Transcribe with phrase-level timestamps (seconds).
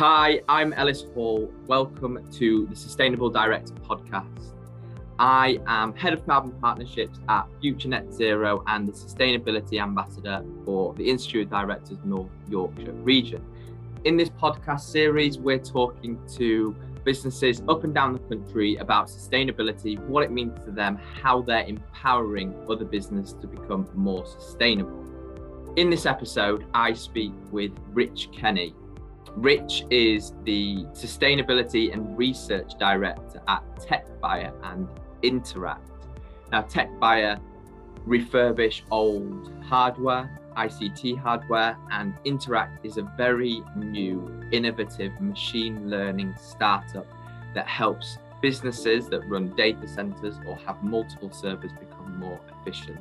[0.00, 1.52] Hi, I'm Ellis Hall.
[1.66, 4.54] Welcome to the Sustainable Director podcast.
[5.18, 10.94] I am Head of Carbon Partnerships at Future Net Zero and the Sustainability Ambassador for
[10.94, 13.44] the Institute of Directors North Yorkshire region.
[14.04, 16.74] In this podcast series, we're talking to
[17.04, 21.66] businesses up and down the country about sustainability, what it means to them, how they're
[21.66, 25.04] empowering other business to become more sustainable.
[25.76, 28.74] In this episode, I speak with Rich Kenny,
[29.36, 34.88] Rich is the Sustainability and Research Director at TechBuyer and
[35.22, 35.88] Interact.
[36.50, 37.40] Now, TechBuyer
[38.06, 47.06] refurbish old hardware, ICT hardware, and Interact is a very new, innovative machine learning startup
[47.54, 52.98] that helps businesses that run data centers or have multiple servers become more efficient.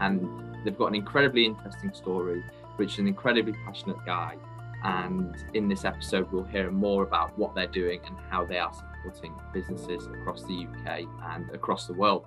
[0.00, 2.44] And they've got an incredibly interesting story.
[2.78, 4.36] Rich is an incredibly passionate guy
[4.84, 8.72] and in this episode, we'll hear more about what they're doing and how they are
[8.72, 12.24] supporting businesses across the UK and across the world.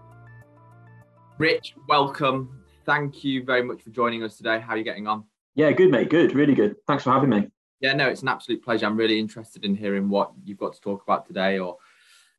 [1.38, 2.64] Rich, welcome.
[2.86, 4.60] Thank you very much for joining us today.
[4.60, 5.26] How are you getting on?
[5.56, 6.10] Yeah, good, mate.
[6.10, 6.34] Good.
[6.34, 6.76] Really good.
[6.88, 7.50] Thanks for having me.
[7.82, 8.86] Yeah, no, it's an absolute pleasure.
[8.86, 11.78] I'm really interested in hearing what you've got to talk about today or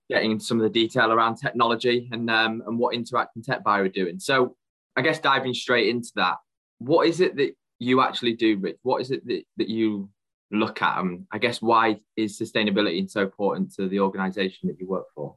[0.09, 3.85] getting into some of the detail around technology and um, and what Interact and TechBuyer
[3.85, 4.19] are doing.
[4.19, 4.57] So
[4.97, 6.37] I guess diving straight into that,
[6.79, 8.79] what is it that you actually do, Rich?
[8.83, 10.09] What is it that, that you
[10.51, 10.99] look at?
[10.99, 15.37] Um, I guess why is sustainability so important to the organization that you work for?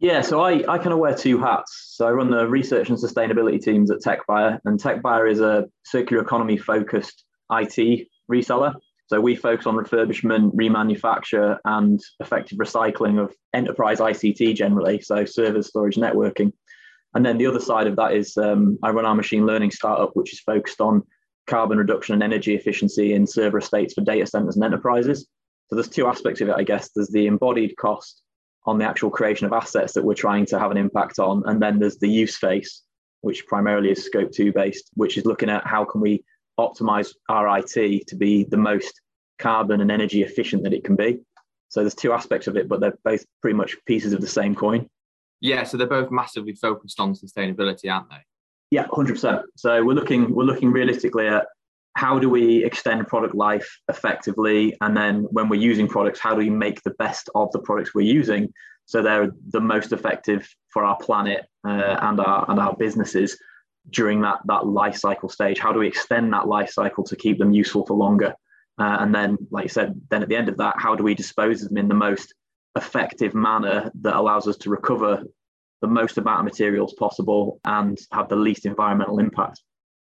[0.00, 1.94] Yeah, so I, I kind of wear two hats.
[1.96, 6.22] So I run the research and sustainability teams at TechBuyer, and TechBuyer is a circular
[6.22, 8.74] economy focused IT reseller.
[9.06, 15.62] So we focus on refurbishment, remanufacture, and effective recycling of enterprise ICT generally, so server
[15.62, 16.52] storage, networking.
[17.14, 20.10] And then the other side of that is um, I run our machine learning startup,
[20.14, 21.04] which is focused on
[21.46, 25.26] carbon reduction and energy efficiency in server estates for data centers and enterprises.
[25.68, 26.90] So there's two aspects of it, I guess.
[26.94, 28.22] There's the embodied cost
[28.66, 31.60] on the actual creation of assets that we're trying to have an impact on, and
[31.60, 32.82] then there's the use phase,
[33.20, 36.24] which primarily is scope two based, which is looking at how can we
[36.58, 39.00] optimize our IT to be the most
[39.38, 41.18] carbon and energy efficient that it can be.
[41.68, 44.54] So there's two aspects of it, but they're both pretty much pieces of the same
[44.54, 44.88] coin.
[45.40, 48.24] Yeah, so they're both massively focused on sustainability, aren't they?
[48.74, 49.42] Yeah, hundred percent.
[49.56, 51.46] So we're looking we're looking realistically at
[51.94, 56.38] how do we extend product life effectively, and then when we're using products, how do
[56.38, 58.52] we make the best of the products we're using
[58.86, 63.38] so they're the most effective for our planet uh, and our and our businesses
[63.90, 65.60] during that that life cycle stage.
[65.60, 68.34] How do we extend that life cycle to keep them useful for longer?
[68.76, 71.14] Uh, and then, like you said, then at the end of that, how do we
[71.14, 72.34] dispose of them in the most
[72.74, 75.22] effective manner that allows us to recover
[75.84, 79.60] the most amount of materials possible and have the least environmental impact.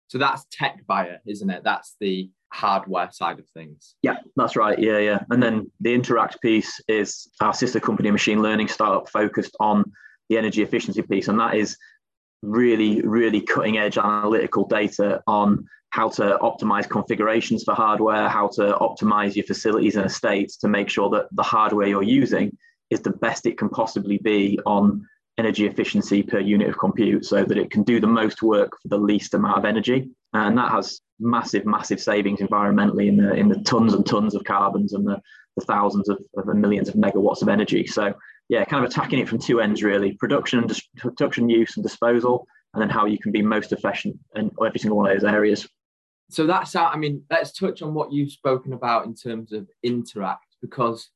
[0.09, 1.63] So that's TechBuyer, isn't it?
[1.63, 3.95] That's the hardware side of things.
[4.03, 4.77] Yeah, that's right.
[4.77, 5.23] Yeah, yeah.
[5.31, 9.91] And then the Interact piece is our sister company, machine learning startup, focused on
[10.29, 11.29] the energy efficiency piece.
[11.29, 11.75] And that is
[12.43, 18.77] really, really cutting edge analytical data on how to optimize configurations for hardware, how to
[18.79, 22.55] optimize your facilities and estates to make sure that the hardware you're using
[22.91, 25.07] is the best it can possibly be on
[25.41, 28.87] energy efficiency per unit of compute so that it can do the most work for
[28.93, 29.99] the least amount of energy.
[30.33, 34.43] And that has massive, massive savings environmentally in the in the tons and tons of
[34.55, 35.17] carbons and the,
[35.57, 37.83] the thousands of, of millions of megawatts of energy.
[37.97, 38.03] So
[38.53, 41.83] yeah, kind of attacking it from two ends really: production and dis- production use and
[41.83, 42.35] disposal,
[42.73, 45.67] and then how you can be most efficient in every single one of those areas.
[46.29, 49.67] So that's how, I mean, let's touch on what you've spoken about in terms of
[49.83, 51.09] Interact, because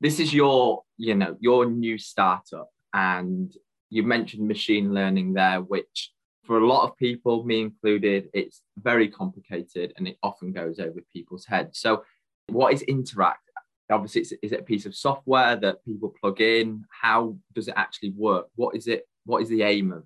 [0.00, 3.52] this is your, you know, your new startup and
[3.90, 6.12] you mentioned machine learning there, which
[6.44, 11.00] for a lot of people, me included, it's very complicated and it often goes over
[11.12, 11.78] people's heads.
[11.78, 12.04] So,
[12.48, 13.42] what is Interact?
[13.90, 16.84] Obviously, is it a piece of software that people plug in?
[16.90, 18.46] How does it actually work?
[18.56, 19.06] What is it?
[19.24, 20.04] What is the aim of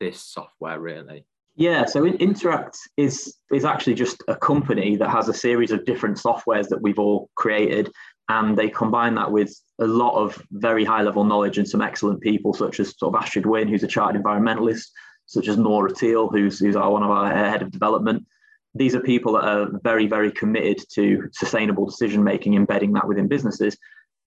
[0.00, 1.26] this software really?
[1.56, 6.16] Yeah, so Interact is is actually just a company that has a series of different
[6.16, 7.90] softwares that we've all created,
[8.28, 12.20] and they combine that with a lot of very high level knowledge and some excellent
[12.20, 14.88] people, such as sort of Astrid Wynne, who's a chartered environmentalist,
[15.26, 18.26] such as Nora Teal, who's, who's our, one of our head of development.
[18.74, 23.28] These are people that are very, very committed to sustainable decision making, embedding that within
[23.28, 23.76] businesses.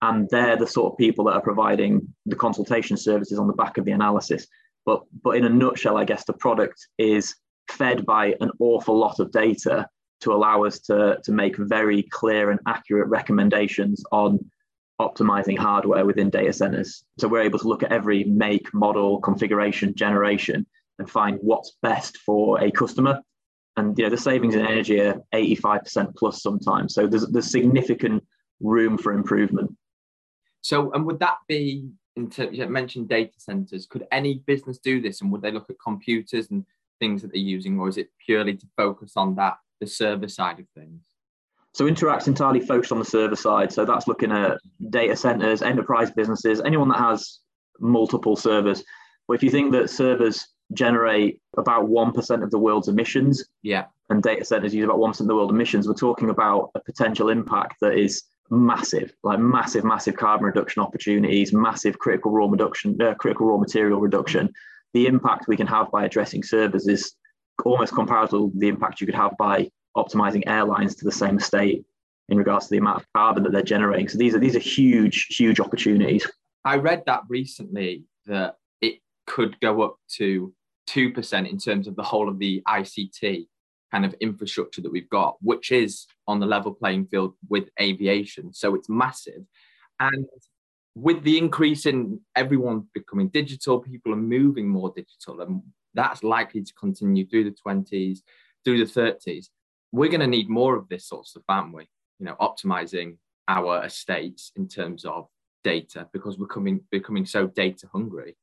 [0.02, 3.78] And they're the sort of people that are providing the consultation services on the back
[3.78, 4.48] of the analysis.
[4.84, 7.36] But, but in a nutshell, I guess the product is
[7.70, 9.88] fed by an awful lot of data
[10.22, 14.40] to allow us to, to make very clear and accurate recommendations on
[15.00, 17.04] optimizing hardware within data centers.
[17.18, 20.66] So we're able to look at every make, model, configuration, generation,
[21.00, 23.22] and find what's best for a customer.
[23.78, 26.94] And you know the savings in energy are 85% plus sometimes.
[26.94, 28.24] So there's there's significant
[28.60, 29.76] room for improvement.
[30.62, 35.02] So, and would that be in terms, you mentioned data centers, could any business do
[35.02, 35.22] this?
[35.22, 36.66] And would they look at computers and
[37.00, 40.60] things that they're using, or is it purely to focus on that, the server side
[40.60, 41.02] of things?
[41.74, 43.72] So Interact's entirely focused on the server side.
[43.72, 44.58] So that's looking at
[44.90, 47.40] data centers, enterprise businesses, anyone that has
[47.80, 48.84] multiple servers.
[49.28, 54.22] But if you think that servers generate about 1% of the world's emissions, yeah, and
[54.22, 57.76] data centers use about 1% of the world's emissions, we're talking about a potential impact
[57.82, 63.48] that is massive, like massive, massive carbon reduction opportunities, massive critical raw reduction, uh, critical
[63.48, 64.52] raw material reduction.
[64.94, 67.14] The impact we can have by addressing servers is
[67.66, 71.84] almost comparable the impact you could have by optimizing airlines to the same state
[72.30, 74.08] in regards to the amount of carbon that they're generating.
[74.08, 76.28] So these are these are huge, huge opportunities.
[76.64, 80.54] I read that recently that it could go up to
[80.88, 83.48] two percent in terms of the whole of the ICT
[83.92, 88.54] kind of infrastructure that we've got, which is on the level playing field with aviation.
[88.54, 89.44] So it's massive.
[90.00, 90.26] And
[90.96, 95.62] with the increase in everyone becoming digital, people are moving more digital, and
[95.94, 98.20] that's likely to continue through the 20s,
[98.64, 99.50] through the 30s
[99.92, 101.88] we're going to need more of this sort of stuff, aren't we?
[102.20, 103.18] You know, optimizing
[103.48, 105.28] our estates in terms of
[105.64, 108.36] data because we're coming becoming so data hungry.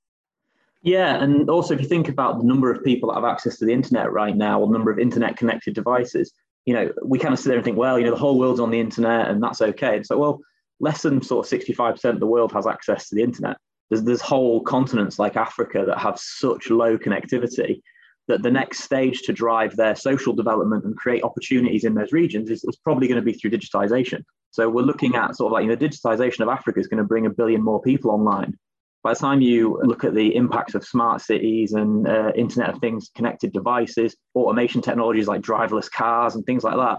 [0.83, 3.65] Yeah, and also if you think about the number of people that have access to
[3.65, 6.33] the internet right now, or the number of internet connected devices,
[6.67, 8.61] you know, we kind of sit there and think, well, you know, the whole world's
[8.61, 9.97] on the internet and that's okay.
[9.97, 10.41] It's like, well,
[10.79, 13.57] less than sort of 65% of the world has access to the internet.
[13.91, 17.81] There's there's whole continents like Africa that have such low connectivity
[18.29, 22.51] that the next stage to drive their social development and create opportunities in those regions
[22.51, 24.23] is, is probably going to be through digitization.
[24.51, 27.09] So we're looking at sort of like you know, digitization of Africa is going to
[27.09, 28.57] bring a billion more people online.
[29.03, 32.81] By the time you look at the impacts of smart cities and uh, Internet of
[32.81, 36.99] Things, connected devices, automation technologies like driverless cars and things like that,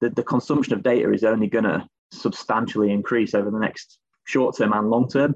[0.00, 4.56] the, the consumption of data is only going to substantially increase over the next short
[4.56, 5.34] term and long term.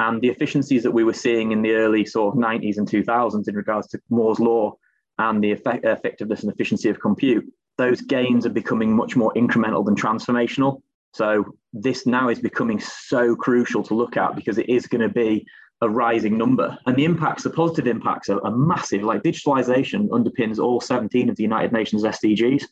[0.00, 3.48] And the efficiencies that we were seeing in the early sort of 90s and 2000s
[3.48, 4.74] in regards to Moore's law
[5.18, 7.44] and the effect, effectiveness and efficiency of compute,
[7.78, 10.80] those gains are becoming much more incremental than transformational.
[11.12, 15.08] So this now is becoming so crucial to look at because it is going to
[15.08, 15.46] be
[15.80, 16.76] a rising number.
[16.86, 19.02] And the impacts, the positive impacts are, are massive.
[19.02, 22.64] Like digitalization underpins all 17 of the United Nations SDGs.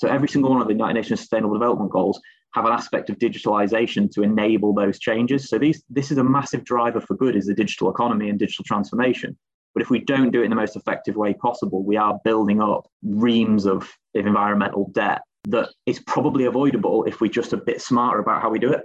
[0.00, 2.18] So every single one of the United Nations Sustainable Development Goals
[2.54, 5.50] have an aspect of digitalization to enable those changes.
[5.50, 8.64] So these this is a massive driver for good is the digital economy and digital
[8.64, 9.36] transformation.
[9.74, 12.62] But if we don't do it in the most effective way possible, we are building
[12.62, 13.82] up reams of,
[14.16, 18.48] of environmental debt that is probably avoidable if we're just a bit smarter about how
[18.48, 18.80] we do it.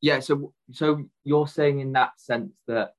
[0.00, 2.94] Yeah, so so you're saying in that sense that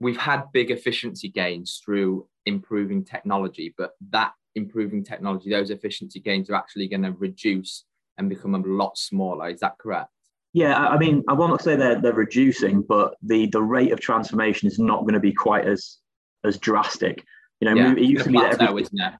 [0.00, 6.50] we've had big efficiency gains through improving technology, but that improving technology, those efficiency gains
[6.50, 7.84] are actually going to reduce
[8.18, 9.48] and become a lot smaller.
[9.48, 10.10] Is that correct?
[10.52, 14.66] Yeah, I mean, I won't say they're they're reducing, but the the rate of transformation
[14.66, 15.98] is not going to be quite as
[16.44, 17.22] as drastic.
[17.60, 19.12] You know, yeah, it used to be that every, isn't it?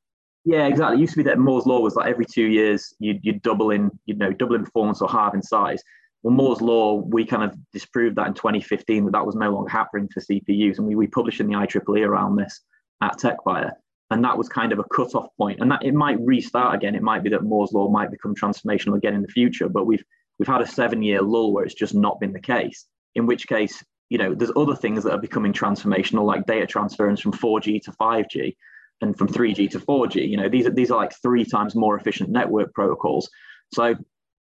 [0.47, 0.97] Yeah, exactly.
[0.97, 3.71] It used to be that Moore's law was like every two years you'd you'd double
[3.71, 5.83] in, you know, double in performance or halve in size.
[6.23, 9.69] Well, Moore's law, we kind of disproved that in 2015 that that was no longer
[9.69, 12.61] happening for CPUs, and we we published in the IEEE around this
[13.03, 13.73] at TechBuyer
[14.11, 15.61] and that was kind of a cut-off point.
[15.61, 16.95] And that it might restart again.
[16.95, 20.05] It might be that moore's law might become transformational again in the future but we've
[20.39, 23.47] we've had a seven year lull where it's just not been the case in which
[23.47, 27.83] case you know there's other things that are becoming transformational like data transference from 4g
[27.83, 28.57] to 5g
[29.01, 31.97] and from 3g to 4g you know these are these are like three times more
[31.97, 33.29] efficient network protocols.
[33.75, 33.95] So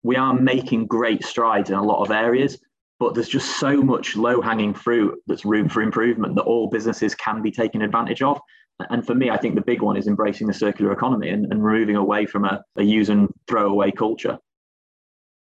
[0.04, 2.60] we are making great strides in a lot of areas
[3.00, 7.16] but there's just so much low hanging fruit that's room for improvement that all businesses
[7.16, 8.40] can be taken advantage of
[8.90, 11.62] and for me, I think the big one is embracing the circular economy and, and
[11.62, 14.40] moving away from a, a use and throw away culture.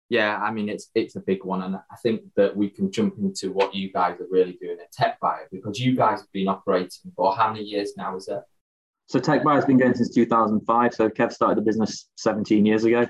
[0.10, 3.18] Yeah, I mean it's it's a big one, and I think that we can jump
[3.18, 7.12] into what you guys are really doing at TechBuyer because you guys have been operating
[7.13, 8.16] for how many years now?
[8.16, 8.42] Is it?
[9.08, 10.94] So TechBuyer has been going since 2005.
[10.94, 13.06] So Kev started the business 17 years ago.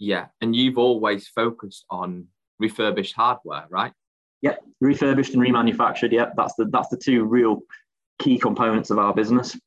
[0.00, 2.26] Yeah, and you've always focused on
[2.58, 3.92] refurbished hardware, right?
[4.42, 6.12] Yep, refurbished and remanufactured.
[6.12, 7.60] Yep, that's the that's the two real
[8.18, 9.58] key components of our business.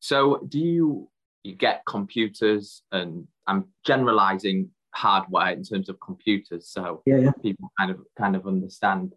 [0.00, 1.08] So, do you
[1.44, 7.30] you get computers, and I'm generalizing hardware in terms of computers, so yeah, yeah.
[7.42, 9.14] people kind of kind of understand.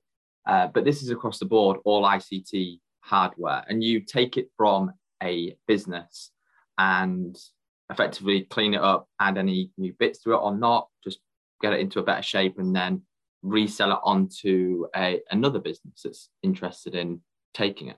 [0.48, 4.92] Uh, but this is across the board, all ICT hardware, and you take it from
[5.22, 6.32] a business
[6.78, 7.38] and
[7.92, 11.20] effectively clean it up, add any new bits to it or not, just
[11.62, 13.02] get it into a better shape, and then
[13.44, 17.22] resell it onto a another business that's interested in
[17.54, 17.98] taking it.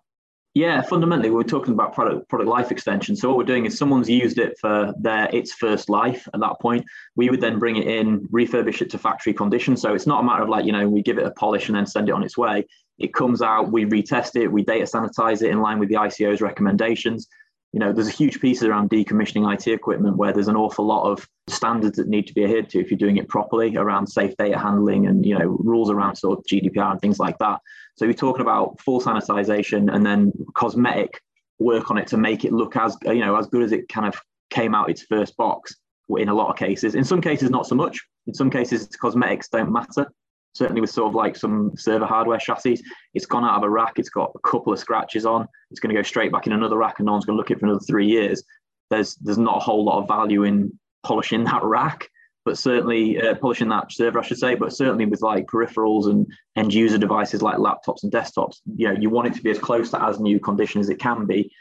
[0.55, 3.15] Yeah, fundamentally, we're talking about product product life extension.
[3.15, 6.27] So what we're doing is someone's used it for their its first life.
[6.33, 9.75] At that point, we would then bring it in, refurbish it to factory condition.
[9.75, 11.75] So it's not a matter of like you know we give it a polish and
[11.75, 12.67] then send it on its way.
[12.99, 16.41] It comes out, we retest it, we data sanitize it in line with the ICO's
[16.41, 17.27] recommendations.
[17.73, 21.11] You know, there's a huge piece around decommissioning IT equipment where there's an awful lot
[21.11, 24.37] of standards that need to be adhered to if you're doing it properly around safe
[24.37, 27.59] data handling and you know rules around sort of GDPR and things like that.
[27.95, 31.19] So we're talking about full sanitization and then cosmetic
[31.57, 34.07] work on it to make it look as you know as good as it kind
[34.07, 35.75] of came out its first box.
[36.15, 37.99] In a lot of cases, in some cases not so much.
[38.27, 40.07] In some cases, cosmetics don't matter.
[40.53, 42.79] Certainly with sort of like some server hardware chassis,
[43.13, 43.93] it's gone out of a rack.
[43.97, 45.47] It's got a couple of scratches on.
[45.71, 47.51] It's going to go straight back in another rack, and no one's going to look
[47.51, 48.43] at it for another three years.
[48.89, 52.09] There's there's not a whole lot of value in polishing that rack
[52.45, 56.27] but certainly uh, polishing that server, I should say, but certainly with like peripherals and
[56.55, 59.59] end user devices like laptops and desktops, you know, you want it to be as
[59.59, 61.51] close to as new condition as it can be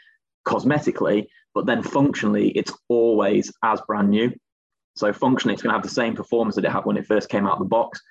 [0.45, 4.31] cosmetically, but then functionally, it's always as brand new.
[4.95, 7.29] So functionally, it's going to have the same performance that it had when it first
[7.29, 8.01] came out of the box.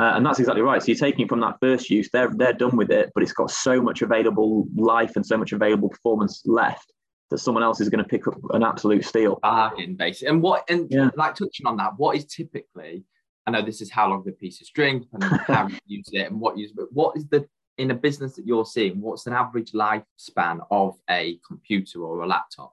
[0.00, 0.80] Uh, and that's exactly right.
[0.80, 3.34] So you're taking it from that first use, they're, they're done with it, but it's
[3.34, 6.90] got so much available life and so much available performance left
[7.28, 9.38] that someone else is going to pick up an absolute steal.
[9.42, 10.28] Bargain, basically.
[10.28, 11.10] And what, and yeah.
[11.16, 13.04] like touching on that, what is typically,
[13.46, 16.30] I know this is how long the piece of string and how you use it
[16.30, 19.26] and what you use, but what is the, in a business that you're seeing, what's
[19.26, 22.72] an average lifespan of a computer or a laptop?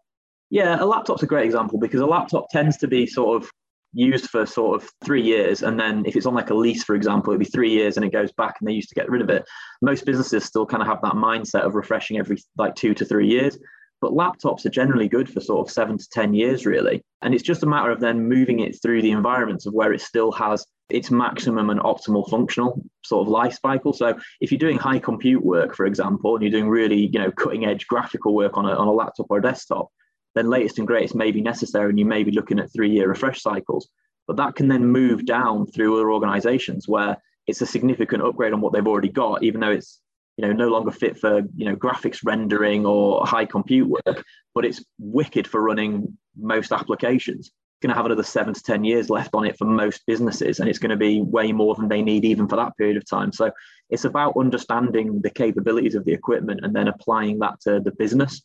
[0.49, 3.51] Yeah, a laptop's a great example because a laptop tends to be sort of
[3.97, 6.95] used for sort of three years and then if it's on like a lease for
[6.95, 9.21] example it'd be three years and it goes back and they used to get rid
[9.21, 9.43] of it
[9.81, 13.27] most businesses still kind of have that mindset of refreshing every like two to three
[13.27, 13.57] years
[14.01, 17.03] but laptops are generally good for sort of seven to 10 years, really.
[17.21, 20.01] And it's just a matter of then moving it through the environments of where it
[20.01, 23.93] still has its maximum and optimal functional sort of life cycle.
[23.93, 27.31] So if you're doing high compute work, for example, and you're doing really, you know,
[27.31, 29.89] cutting edge graphical work on a, on a laptop or a desktop,
[30.37, 33.09] then latest and greatest may be necessary and you may be looking at three year
[33.09, 33.87] refresh cycles.
[34.27, 37.17] But that can then move down through other organizations where
[37.47, 40.01] it's a significant upgrade on what they've already got, even though it's
[40.37, 44.65] you know no longer fit for you know graphics rendering or high compute work but
[44.65, 47.47] it's wicked for running most applications.
[47.47, 50.59] It's going to have another seven to ten years left on it for most businesses
[50.59, 53.09] and it's going to be way more than they need even for that period of
[53.09, 53.31] time.
[53.31, 53.51] So
[53.89, 58.43] it's about understanding the capabilities of the equipment and then applying that to the business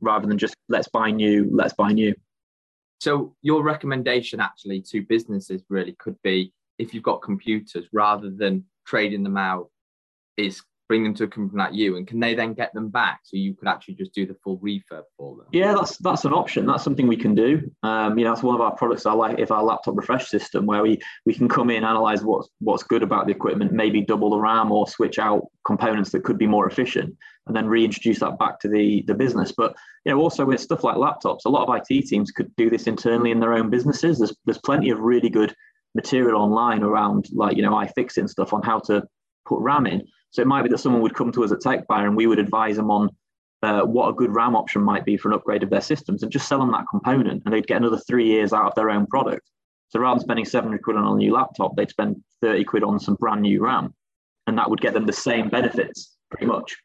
[0.00, 2.14] rather than just let's buy new let's buy new.
[3.00, 8.64] So your recommendation actually to businesses really could be if you've got computers rather than
[8.86, 9.70] trading them out
[10.36, 13.20] is bring them to a company like you and can they then get them back
[13.22, 15.46] so you could actually just do the full refurb for them?
[15.52, 16.66] Yeah that's that's an option.
[16.66, 17.70] That's something we can do.
[17.84, 20.66] Um, you know that's one of our products i like if our laptop refresh system
[20.66, 24.30] where we we can come in analyze what's what's good about the equipment maybe double
[24.30, 27.14] the ram or switch out components that could be more efficient
[27.46, 29.52] and then reintroduce that back to the the business.
[29.52, 32.68] But you know also with stuff like laptops a lot of it teams could do
[32.68, 34.18] this internally in their own businesses.
[34.18, 35.54] There's there's plenty of really good
[35.94, 39.04] material online around like you know iFixit stuff on how to
[39.46, 42.06] put ram in so it might be that someone would come to us at TechBuyer
[42.06, 43.10] and we would advise them on
[43.62, 46.32] uh, what a good RAM option might be for an upgrade of their systems and
[46.32, 49.06] just sell them that component and they'd get another three years out of their own
[49.06, 49.50] product.
[49.88, 53.00] So rather than spending 700 quid on a new laptop, they'd spend 30 quid on
[53.00, 53.94] some brand new RAM
[54.46, 56.76] and that would get them the same benefits pretty much.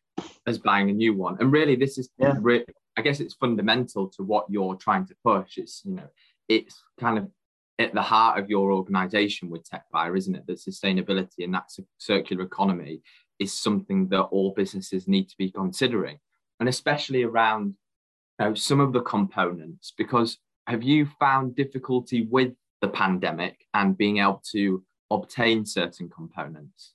[0.47, 1.37] As buying a new one.
[1.39, 2.35] And really, this is, yeah.
[2.39, 2.65] re-
[2.97, 5.57] I guess it's fundamental to what you're trying to push.
[5.57, 6.07] It's, you know,
[6.47, 7.29] it's kind of
[7.79, 10.47] at the heart of your organization with TechBuyer, isn't it?
[10.47, 13.01] the sustainability and that circular economy
[13.39, 16.19] is something that all businesses need to be considering,
[16.59, 17.75] and especially around
[18.39, 19.93] you know, some of the components.
[19.97, 20.37] Because
[20.67, 26.93] have you found difficulty with the pandemic and being able to obtain certain components?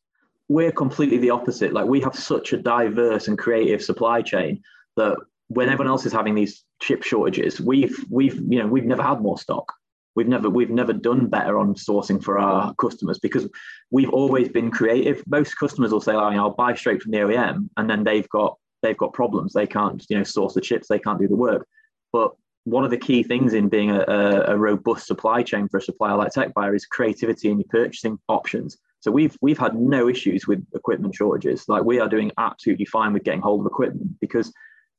[0.49, 1.73] We're completely the opposite.
[1.73, 4.62] Like we have such a diverse and creative supply chain
[4.97, 5.16] that
[5.49, 9.20] when everyone else is having these chip shortages, we've we've you know we've never had
[9.20, 9.73] more stock
[10.17, 13.49] we've never we've never done better on sourcing for our customers because
[13.90, 15.23] we've always been creative.
[15.26, 18.57] Most customers will say, oh, I'll buy straight from the OEM, and then they've got
[18.83, 19.52] they've got problems.
[19.52, 20.88] They can't you know source the chips.
[20.88, 21.67] They can't do the work.
[22.12, 22.33] But
[22.64, 24.05] one of the key things in being a,
[24.49, 28.76] a, robust supply chain for a supplier like TechBuyer is creativity in your purchasing options.
[29.00, 31.69] So we've we've had no issues with equipment shortages.
[31.69, 34.52] Like we are doing absolutely fine with getting hold of equipment because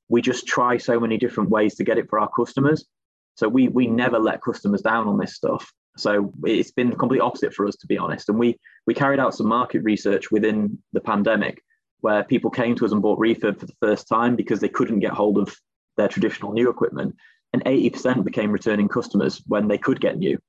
[0.10, 2.86] we just try so many different ways to get it for our customers.
[3.36, 5.72] So we we never let customers down on this stuff.
[5.98, 8.30] So it's been the complete opposite for us, to be honest.
[8.30, 11.62] And we we carried out some market research within the pandemic
[12.02, 15.00] where people came to us and bought refurb for the first time because they couldn't
[15.00, 15.56] get hold of
[15.98, 17.16] their traditional new equipment.
[17.54, 20.40] And 80% became returning customers when they could get new.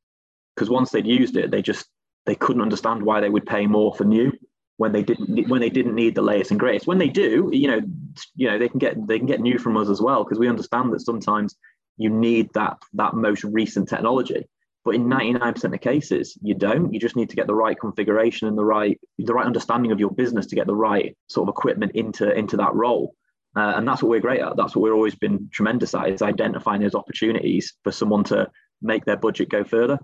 [0.54, 1.86] Because once they'd used it, they just
[2.24, 4.32] they couldn't understand why they would pay more for new
[4.76, 6.86] when they didn't when they didn't need the latest and greatest.
[6.86, 7.80] When they do, you know,
[8.36, 10.48] you know they can get they can get new from us as well because we
[10.48, 11.56] understand that sometimes
[11.96, 14.46] you need that that most recent technology.
[14.84, 16.92] But in 99% of cases you don't.
[16.92, 20.00] You just need to get the right configuration and the right the right understanding of
[20.00, 23.14] your business to get the right sort of equipment into into that role.
[23.54, 24.56] Uh, and that's what we're great at.
[24.56, 29.04] That's what we've always been tremendous at is identifying those opportunities for someone to make
[29.04, 29.99] their budget go further.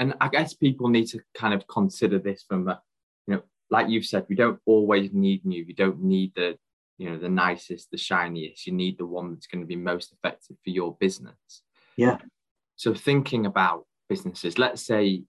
[0.00, 2.80] And i guess people need to kind of consider this from a,
[3.26, 5.64] you know like you've said we don't always need new.
[5.64, 6.58] You don't need the
[6.98, 8.66] you know the nicest the shiniest.
[8.66, 11.62] You need the one that's going to be most effective for your business.
[11.96, 12.18] Yeah.
[12.76, 15.22] So thinking about businesses let's say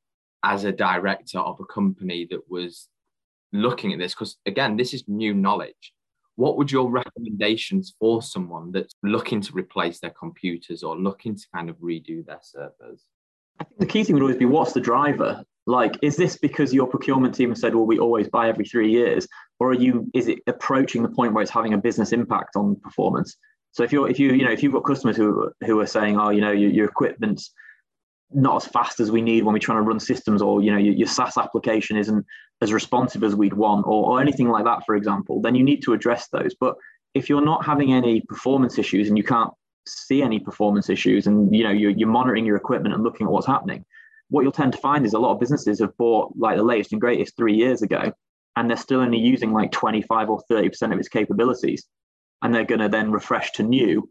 [0.43, 2.87] as a director of a company that was
[3.51, 5.93] looking at this because again this is new knowledge.
[6.35, 11.45] What would your recommendations for someone that's looking to replace their computers or looking to
[11.53, 13.03] kind of redo their servers?
[13.59, 15.43] I think the key thing would always be what's the driver?
[15.69, 18.89] Like, is this because your procurement team has said, well, we always buy every three
[18.91, 19.27] years,
[19.59, 20.09] or are you?
[20.15, 23.37] Is it approaching the point where it's having a business impact on performance?
[23.73, 26.19] So if you're, if you, you know, if you've got customers who who are saying,
[26.19, 27.53] oh, you know, your, your equipment's
[28.31, 30.79] not as fast as we need when we're trying to run systems, or you know,
[30.79, 32.25] your, your SaaS application isn't
[32.61, 35.83] as responsive as we'd want, or, or anything like that, for example, then you need
[35.83, 36.55] to address those.
[36.59, 36.77] But
[37.13, 39.53] if you're not having any performance issues and you can't
[39.87, 43.31] see any performance issues and you know you're, you're monitoring your equipment and looking at
[43.31, 43.85] what's happening
[44.29, 46.91] what you'll tend to find is a lot of businesses have bought like the latest
[46.91, 48.11] and greatest three years ago
[48.55, 51.85] and they're still only using like 25 or 30% of its capabilities
[52.41, 54.09] and they're going to then refresh to new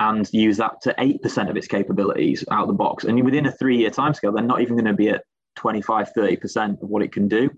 [0.00, 3.04] and use that to 8% of its capabilities out of the box.
[3.04, 5.24] And within a three year timescale they're not even going to be at
[5.56, 7.50] 25 30% of what it can do.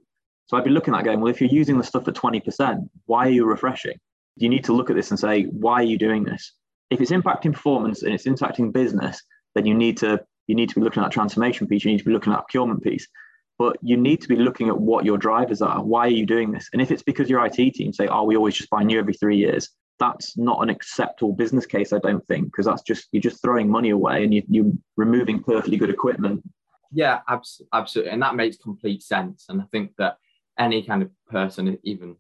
[0.47, 3.26] So i'd be looking at going well if you're using the stuff at 20% why
[3.26, 3.99] are you refreshing?
[4.37, 6.55] You need to look at this and say why are you doing this?
[6.90, 9.23] If it's impacting performance and it's impacting business,
[9.55, 11.85] then you need to you need to be looking at that transformation piece.
[11.85, 13.07] You need to be looking at procurement piece.
[13.57, 15.80] But you need to be looking at what your drivers are.
[15.85, 16.69] Why are you doing this?
[16.73, 19.14] And if it's because your IT team say, "Oh, we always just buy new every
[19.14, 21.92] three years," that's not an acceptable business case.
[21.92, 25.42] I don't think because that's just you're just throwing money away and you, you're removing
[25.42, 26.42] perfectly good equipment.
[26.90, 27.21] Yeah,
[27.73, 29.45] absolutely, and that makes complete sense.
[29.49, 30.16] And I think that
[30.59, 32.16] any kind of person, even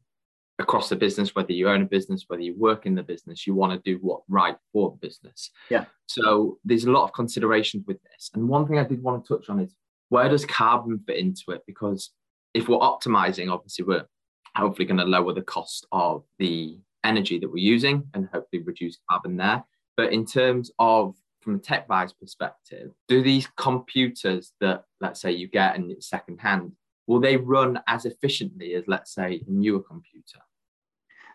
[0.60, 3.54] across the business, whether you own a business, whether you work in the business, you
[3.54, 5.50] want to do what right for the business.
[5.70, 5.86] Yeah.
[6.06, 8.30] So there's a lot of considerations with this.
[8.34, 9.74] And one thing I did want to touch on is
[10.10, 11.62] where does carbon fit into it?
[11.66, 12.10] Because
[12.54, 14.06] if we're optimizing, obviously we're
[14.56, 18.98] hopefully going to lower the cost of the energy that we're using and hopefully reduce
[19.08, 19.64] carbon there.
[19.96, 25.48] But in terms of from a TechBuyer's perspective, do these computers that let's say you
[25.48, 26.72] get and it's secondhand,
[27.06, 30.40] will they run as efficiently as let's say a newer computer?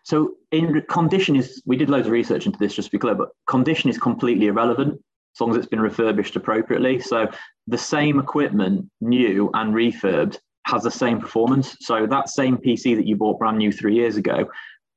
[0.05, 3.15] So in condition is we did loads of research into this just to be clear,
[3.15, 5.01] but condition is completely irrelevant
[5.35, 6.99] as long as it's been refurbished appropriately.
[6.99, 7.27] So
[7.65, 10.37] the same equipment, new and refurbed,
[10.67, 11.75] has the same performance.
[11.81, 14.47] So that same PC that you bought brand new three years ago,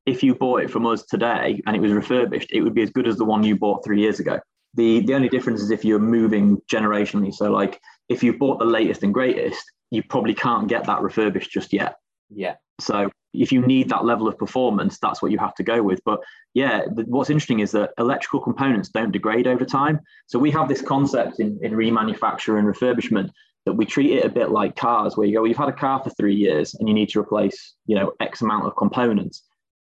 [0.05, 2.91] if you bought it from us today and it was refurbished, it would be as
[2.91, 4.39] good as the one you bought three years ago.
[4.75, 7.33] The the only difference is if you're moving generationally.
[7.33, 11.51] So like if you bought the latest and greatest, you probably can't get that refurbished
[11.51, 11.97] just yet.
[12.31, 12.57] Yeah.
[12.81, 16.01] So if you need that level of performance, that's what you have to go with.
[16.05, 16.21] But
[16.55, 20.01] yeah, the, what's interesting is that electrical components don't degrade over time.
[20.27, 23.31] So we have this concept in, in remanufacture and refurbishment
[23.67, 25.73] that we treat it a bit like cars, where you go, well, you've had a
[25.73, 29.43] car for three years and you need to replace, you know, X amount of components.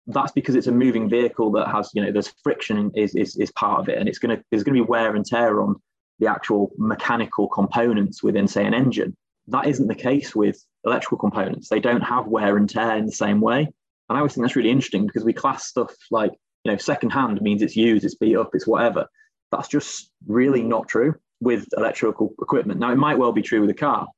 [0.08, 3.52] That's because it's a moving vehicle that has, you know, there's friction is is, is
[3.52, 5.76] part of it, and it's gonna there's gonna be wear and tear on
[6.18, 9.14] the actual mechanical components within, say, an engine.
[9.48, 11.68] That isn't the case with electrical components.
[11.68, 13.60] They don't have wear and tear in the same way.
[14.08, 16.32] And I always think that's really interesting because we class stuff like,
[16.64, 19.06] you know, secondhand means it's used, it's beat up, it's whatever.
[19.52, 22.80] That's just really not true with electrical equipment.
[22.80, 24.08] Now, it might well be true with a car,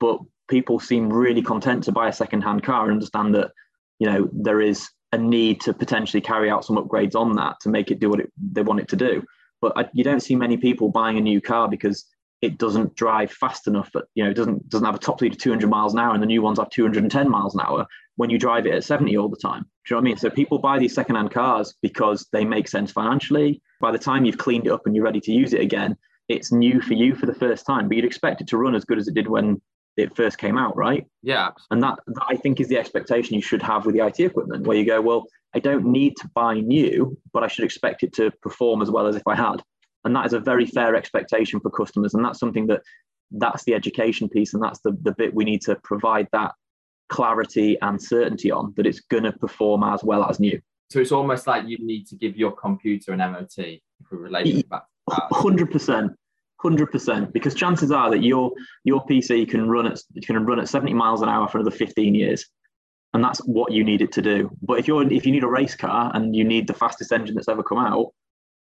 [0.00, 3.50] but people seem really content to buy a secondhand car and understand that,
[3.98, 7.68] you know, there is a need to potentially carry out some upgrades on that to
[7.68, 9.22] make it do what it, they want it to do.
[9.60, 12.04] But I, you don't see many people buying a new car because
[12.46, 13.90] it doesn't drive fast enough.
[13.92, 16.14] But you know, it doesn't doesn't have a top speed of 200 miles an hour,
[16.14, 19.16] and the new ones have 210 miles an hour when you drive it at 70
[19.16, 19.62] all the time.
[19.62, 20.16] Do you know what I mean?
[20.16, 23.60] So people buy these secondhand cars because they make sense financially.
[23.80, 25.96] By the time you've cleaned it up and you're ready to use it again,
[26.28, 27.88] it's new for you for the first time.
[27.88, 29.60] But you'd expect it to run as good as it did when
[29.96, 31.06] it first came out, right?
[31.22, 31.50] Yeah.
[31.70, 34.66] And that, that I think is the expectation you should have with the IT equipment,
[34.66, 38.12] where you go, well, I don't need to buy new, but I should expect it
[38.14, 39.62] to perform as well as if I had
[40.06, 42.82] and that is a very fair expectation for customers and that's something that
[43.32, 46.52] that's the education piece and that's the, the bit we need to provide that
[47.08, 51.12] clarity and certainty on that it's going to perform as well as new so it's
[51.12, 53.52] almost like you need to give your computer an mot
[54.08, 56.14] for relating back 100%
[56.64, 58.50] 100% because chances are that your
[58.84, 62.14] your pc can run at can run at 70 miles an hour for another 15
[62.14, 62.46] years
[63.16, 64.50] and that's what you need it to do.
[64.60, 67.34] But if you're if you need a race car and you need the fastest engine
[67.34, 68.12] that's ever come out,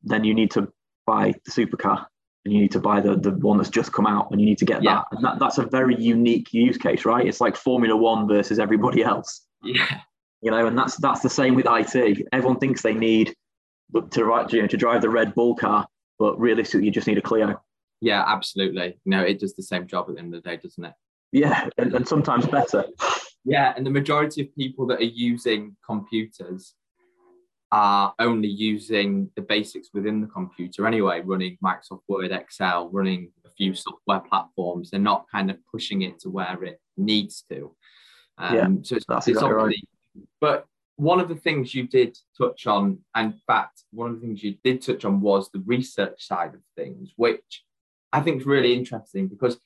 [0.04, 0.67] then you need to
[1.05, 2.05] buy the supercar
[2.45, 4.57] and you need to buy the, the one that's just come out and you need
[4.57, 4.95] to get yeah.
[4.95, 5.05] that.
[5.11, 7.25] And that, that's a very unique use case, right?
[7.25, 9.45] It's like Formula One versus everybody else.
[9.63, 10.01] Yeah.
[10.41, 12.27] You know, and that's that's the same with IT.
[12.33, 13.33] Everyone thinks they need
[13.93, 15.87] to you know to drive the Red Bull car,
[16.19, 17.61] but realistically you just need a Clio.
[18.01, 18.99] Yeah, absolutely.
[19.05, 20.93] No, it does the same job at the end of the day, doesn't it?
[21.31, 22.83] Yeah, and, and sometimes better.
[23.45, 26.73] Yeah, and the majority of people that are using computers
[27.73, 33.49] are only using the basics within the computer anyway, running Microsoft Word, Excel, running a
[33.49, 34.91] few software platforms.
[34.91, 37.75] They're not kind of pushing it to where it needs to.
[38.38, 39.75] Um, yeah, so it's, it's exactly right.
[40.39, 44.21] But one of the things you did touch on, and in fact, one of the
[44.21, 47.63] things you did touch on was the research side of things, which
[48.12, 49.57] I think is really interesting because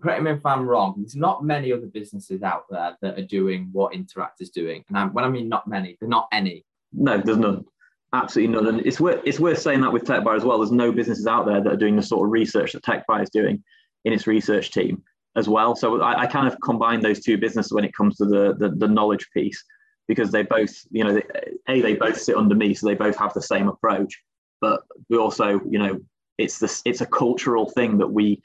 [0.00, 3.68] correct me if I'm wrong, there's not many other businesses out there that are doing
[3.72, 4.82] what Interact is doing.
[4.88, 6.64] And I, when I mean not many, there's not any.
[6.94, 7.64] No, there's none.
[8.12, 8.66] Absolutely none.
[8.66, 10.58] And it's worth, it's worth saying that with TechBuyer as well.
[10.58, 13.30] There's no businesses out there that are doing the sort of research that TechBuyer is
[13.30, 13.62] doing
[14.04, 15.02] in its research team
[15.36, 15.74] as well.
[15.74, 18.68] So I, I, kind of combine those two businesses when it comes to the, the,
[18.70, 19.62] the knowledge piece
[20.06, 21.20] because they both, you know,
[21.68, 24.20] a they both sit under me, so they both have the same approach.
[24.60, 25.98] But we also, you know,
[26.38, 28.42] it's this it's a cultural thing that we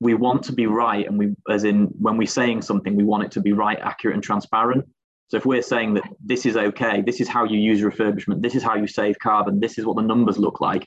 [0.00, 3.24] we want to be right and we as in when we're saying something we want
[3.24, 4.84] it to be right accurate and transparent
[5.32, 8.54] so if we're saying that this is okay this is how you use refurbishment this
[8.54, 10.86] is how you save carbon this is what the numbers look like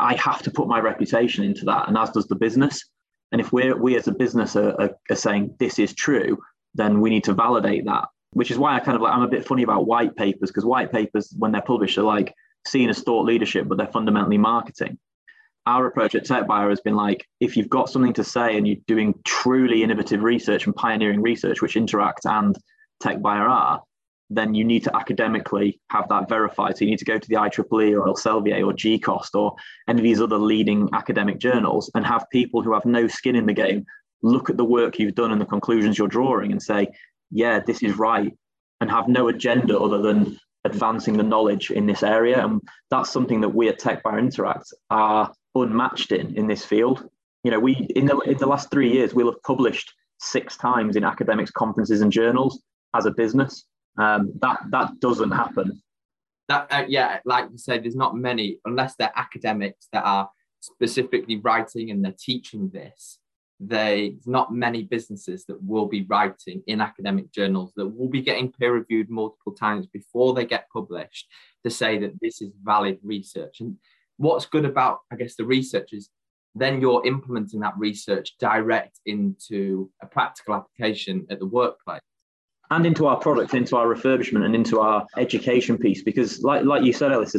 [0.00, 2.84] i have to put my reputation into that and as does the business.
[3.30, 6.36] And if we're we as a business are, are, are saying this is true
[6.74, 9.28] then we need to validate that which is why i kind of like i'm a
[9.28, 12.34] bit funny about white papers because white papers when they're published are like
[12.66, 14.98] seen as thought leadership but they're fundamentally marketing.
[15.64, 18.78] Our approach at TechBuyer has been like, if you've got something to say and you're
[18.88, 22.56] doing truly innovative research and pioneering research, which Interact and
[23.02, 23.82] TechBuyer are,
[24.30, 26.76] then you need to academically have that verified.
[26.76, 29.54] So you need to go to the IEEE or Elsevier or GCOST or
[29.88, 33.46] any of these other leading academic journals and have people who have no skin in
[33.46, 33.84] the game
[34.22, 36.88] look at the work you've done and the conclusions you're drawing and say,
[37.30, 38.32] yeah, this is right,
[38.80, 42.44] and have no agenda other than advancing the knowledge in this area.
[42.44, 42.60] And
[42.90, 47.08] that's something that we at TechBuyer Interact are unmatched in in this field.
[47.42, 50.94] You know, we in the in the last three years we'll have published six times
[50.94, 52.62] in academics, conferences, and journals
[52.94, 53.64] as a business.
[53.98, 55.82] Um, that that doesn't happen.
[56.48, 61.36] That uh, yeah, like you said, there's not many unless they're academics that are specifically
[61.36, 63.18] writing and they're teaching this.
[63.60, 68.50] There's not many businesses that will be writing in academic journals that will be getting
[68.50, 71.28] peer reviewed multiple times before they get published
[71.62, 73.60] to say that this is valid research.
[73.60, 73.76] And
[74.16, 76.08] what's good about, I guess, the research is
[76.54, 82.00] then you're implementing that research direct into a practical application at the workplace.
[82.72, 86.02] And into our product, into our refurbishment, and into our education piece.
[86.02, 87.36] Because, like, like you said, Ellis,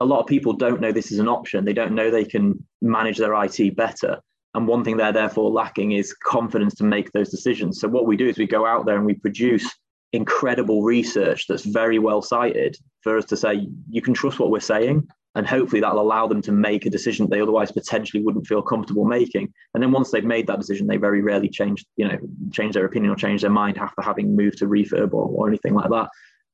[0.00, 1.64] a lot of people don't know this is an option.
[1.64, 4.20] They don't know they can manage their IT better.
[4.54, 7.78] And one thing they're therefore lacking is confidence to make those decisions.
[7.78, 9.72] So, what we do is we go out there and we produce
[10.12, 14.58] incredible research that's very well cited for us to say, you can trust what we're
[14.58, 18.62] saying and hopefully that'll allow them to make a decision they otherwise potentially wouldn't feel
[18.62, 19.52] comfortable making.
[19.74, 22.18] And then once they've made that decision they very rarely change you know
[22.50, 25.74] change their opinion or change their mind after having moved to refurb or, or anything
[25.74, 26.08] like that.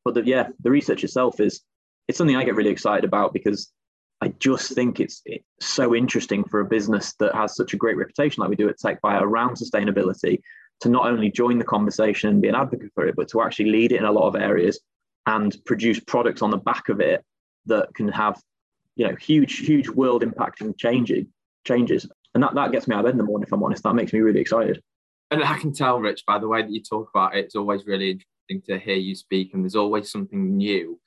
[0.04, 1.62] But the, yeah the research itself is
[2.08, 3.70] it's something i get really excited about because
[4.20, 7.96] i just think it's, it's so interesting for a business that has such a great
[7.96, 10.40] reputation like we do at TechBuyer around sustainability
[10.80, 13.70] to not only join the conversation and be an advocate for it but to actually
[13.70, 14.80] lead it in a lot of areas
[15.26, 17.22] and produce products on the back of it
[17.66, 18.40] that can have
[18.98, 21.28] you know huge huge world impacting changing
[21.64, 22.06] changes.
[22.34, 23.82] And that, that gets me out of bed in the morning if i'm honest.
[23.84, 24.82] That makes me really excited.
[25.30, 27.86] And i can tell rich by the way that you talk about it it's always
[27.86, 29.54] really interesting to hear you speak.
[29.54, 31.00] And there's always something new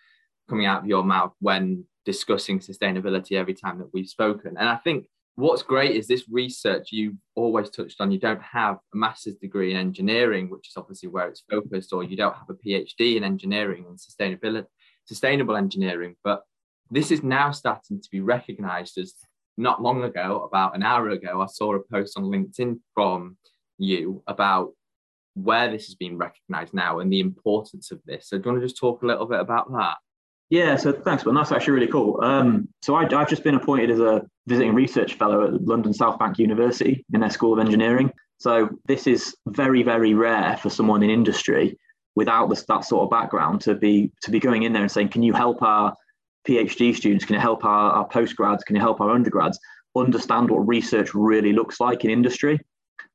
[0.49, 4.55] coming out of your mouth when discussing sustainability every time that we've spoken.
[4.57, 8.11] And i think what's great is this research you've always touched on.
[8.11, 12.03] You don't have a master's degree in engineering which is obviously where it's focused or
[12.03, 14.67] you don't have a phd in engineering and sustainability
[15.05, 16.15] sustainable engineering.
[16.23, 16.43] But
[16.91, 19.15] this is now starting to be recognized as
[19.57, 23.37] not long ago, about an hour ago, I saw a post on LinkedIn from
[23.77, 24.71] you about
[25.35, 28.29] where this has been recognized now and the importance of this.
[28.29, 29.95] So, do you want to just talk a little bit about that?
[30.49, 31.35] Yeah, so thanks, man.
[31.35, 32.21] That's actually really cool.
[32.21, 36.19] Um, so, I, have just been appointed as a visiting research fellow at London South
[36.19, 38.11] Bank University in their School of Engineering.
[38.39, 41.77] So, this is very, very rare for someone in industry
[42.15, 45.09] without this, that sort of background to be to be going in there and saying,
[45.09, 45.95] "Can you help our
[46.47, 47.25] PhD students?
[47.25, 48.63] Can it help our, our postgrads?
[48.65, 49.59] Can it help our undergrads
[49.95, 52.59] understand what research really looks like in industry?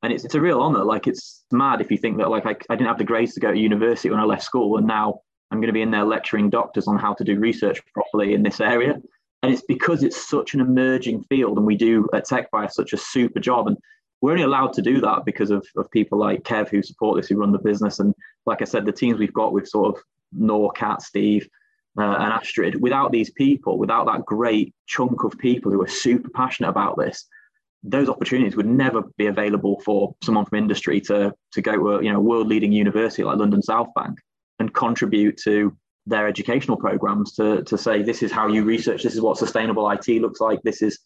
[0.03, 0.85] And it's, it's a real honor.
[0.85, 3.41] Like it's mad if you think that like I, I didn't have the grades to
[3.41, 6.05] go to university when I left school, and now I'm going to be in there
[6.05, 9.01] lecturing doctors on how to do research properly in this area.
[9.43, 12.99] And it's because it's such an emerging field, and we do at TechBuyer such a
[12.99, 13.69] super job.
[13.69, 13.77] And
[14.21, 17.29] we're only allowed to do that because of, of people like Kev who support this,
[17.29, 18.01] who run the business.
[18.01, 21.49] And like I said, the teams we've got with sort of Nor, Cat, Steve,
[21.99, 26.29] uh, and Astrid, without these people, without that great chunk of people who are super
[26.29, 27.27] passionate about this,
[27.83, 32.03] those opportunities would never be available for someone from industry to to go to a
[32.03, 34.19] you know world leading university like London South Bank
[34.59, 39.15] and contribute to their educational programs to to say this is how you research, this
[39.15, 40.99] is what sustainable IT looks like, this is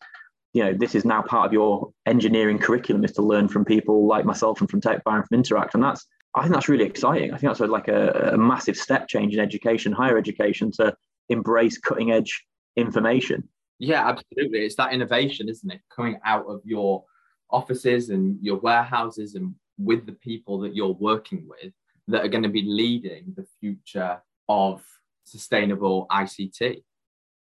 [0.52, 4.06] you know this is now part of your engineering curriculum is to learn from people
[4.06, 7.32] like myself and from TechBuyer and from Interact, and that's I think that's really exciting.
[7.32, 10.94] I think that's like a, a massive step change in education, higher education, to
[11.28, 12.44] embrace cutting edge
[12.76, 13.48] information.
[13.78, 14.60] Yeah, absolutely.
[14.60, 15.80] It's that innovation, isn't it?
[15.94, 17.04] Coming out of your
[17.50, 21.72] offices and your warehouses and with the people that you're working with
[22.08, 24.82] that are going to be leading the future of
[25.24, 26.82] sustainable ICT,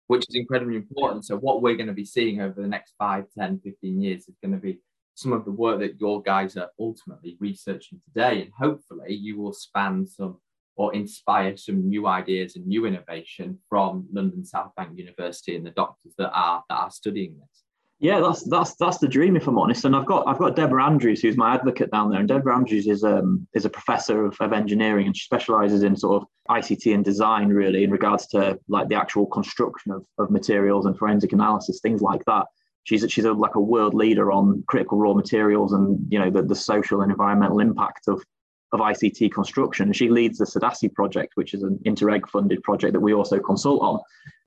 [0.07, 1.25] which is incredibly important.
[1.25, 4.35] So, what we're going to be seeing over the next 5, 10, 15 years is
[4.41, 4.79] going to be
[5.15, 8.43] some of the work that your guys are ultimately researching today.
[8.43, 10.37] And hopefully, you will span some
[10.77, 15.71] or inspire some new ideas and new innovation from London South Bank University and the
[15.71, 17.63] doctors that are that are studying this.
[17.99, 19.85] Yeah, that's that's that's the dream, if I'm honest.
[19.85, 22.87] And I've got I've got Deborah Andrews, who's my advocate down there, and Deborah Andrews
[22.87, 26.93] is um is a professor of, of engineering, and she specialises in sort of ICT
[26.93, 31.31] and design, really, in regards to like the actual construction of, of materials and forensic
[31.31, 32.47] analysis, things like that
[32.85, 36.41] she's she's a, like a world leader on critical raw materials and you know the,
[36.41, 38.23] the social and environmental impact of
[38.71, 39.87] of ICT construction.
[39.87, 43.39] And she leads the CEDaCI project, which is an Interreg funded project that we also
[43.39, 43.99] consult on.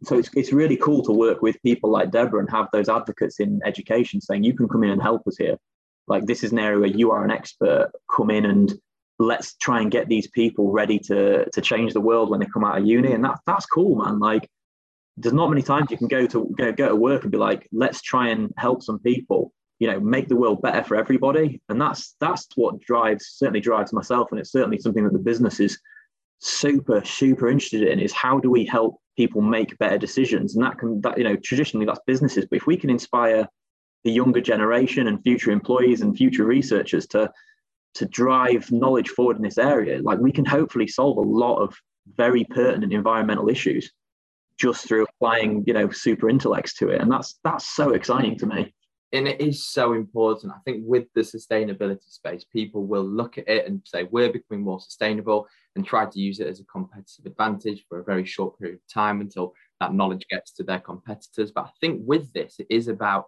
[0.04, 3.40] So it's, it's really cool to work with people like Deborah and have those advocates
[3.40, 5.56] in education saying, you can come in and help us here.
[6.08, 7.90] Like this is an area where you are an expert.
[8.14, 8.72] Come in and
[9.18, 12.64] let's try and get these people ready to to change the world when they come
[12.64, 13.12] out of uni.
[13.12, 14.18] And that that's cool, man.
[14.18, 14.48] Like
[15.20, 17.68] there's not many times you can go to go, go to work and be like,
[17.72, 21.60] let's try and help some people, you know, make the world better for everybody.
[21.68, 25.60] And that's that's what drives certainly drives myself, and it's certainly something that the business
[25.60, 25.78] is
[26.40, 30.78] super super interested in is how do we help people make better decisions and that
[30.78, 33.44] can that you know traditionally that's businesses but if we can inspire
[34.04, 37.28] the younger generation and future employees and future researchers to
[37.94, 41.74] to drive knowledge forward in this area like we can hopefully solve a lot of
[42.16, 43.90] very pertinent environmental issues
[44.58, 47.00] just through applying you know super intellects to it.
[47.00, 48.74] And that's that's so exciting to me.
[49.12, 50.52] And it is so important.
[50.52, 54.64] I think with the sustainability space people will look at it and say we're becoming
[54.64, 58.58] more sustainable and try to use it as a competitive advantage for a very short
[58.58, 61.52] period of time until that knowledge gets to their competitors.
[61.52, 63.26] But i think with this it is about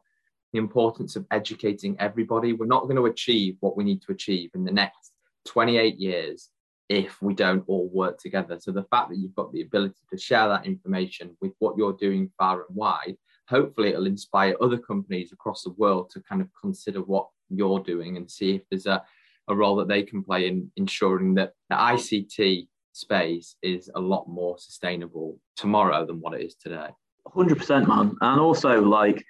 [0.53, 2.53] the importance of educating everybody.
[2.53, 5.13] We're not going to achieve what we need to achieve in the next
[5.47, 6.51] 28 years
[6.91, 8.59] if we don't all work together.
[8.59, 11.93] So the fact that you've got the ability to share that information with what you're
[11.93, 13.17] doing far and wide,
[13.49, 18.17] hopefully it'll inspire other companies across the world to kind of consider what you're doing
[18.17, 19.03] and see if there's a,
[19.47, 24.29] a role that they can play in ensuring that the ICT space is a lot
[24.29, 26.89] more sustainable tomorrow than what it is today.
[27.29, 28.17] 100% man.
[28.21, 29.25] And also like,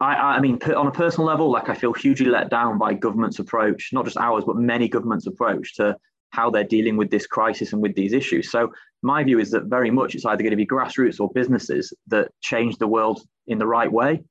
[0.00, 3.38] I, I mean, on a personal level, like I feel hugely let down by government's
[3.38, 5.94] approach, not just ours, but many governments' approach to
[6.32, 8.50] how they're dealing with this crisis and with these issues.
[8.50, 11.92] So my view is that very much it's either going to be grassroots or businesses
[12.08, 14.24] that change the world in the right way.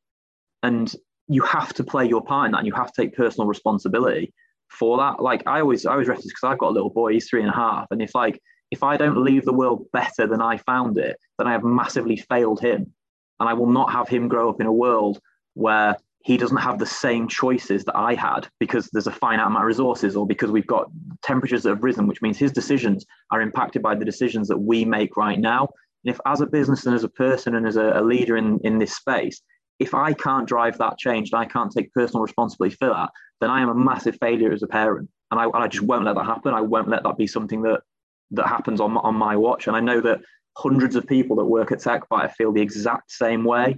[0.63, 0.93] And
[1.27, 4.33] you have to play your part in that and you have to take personal responsibility
[4.69, 5.21] for that.
[5.21, 7.51] Like I always I always reference because I've got a little boy, he's three and
[7.51, 7.87] a half.
[7.91, 11.47] And if like if I don't leave the world better than I found it, then
[11.47, 12.93] I have massively failed him.
[13.39, 15.19] And I will not have him grow up in a world
[15.53, 19.63] where he doesn't have the same choices that I had because there's a finite amount
[19.63, 20.91] of resources or because we've got
[21.23, 24.86] temperatures that have risen, which means his decisions are impacted by the decisions that we
[24.86, 25.69] make right now.
[26.03, 28.60] And if as a business and as a person and as a, a leader in,
[28.63, 29.41] in this space,
[29.79, 33.49] if I can't drive that change and I can't take personal responsibility for that, then
[33.49, 35.10] I am a massive failure as a parent.
[35.31, 36.53] And I, I just won't let that happen.
[36.53, 37.81] I won't let that be something that
[38.31, 39.67] that happens on, on my watch.
[39.67, 40.21] And I know that
[40.55, 43.77] hundreds of people that work at TechBuyer feel the exact same way